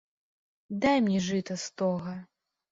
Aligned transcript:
Дай 0.85 0.97
мне 1.05 1.19
жыта 1.27 1.61
стога. 1.67 2.19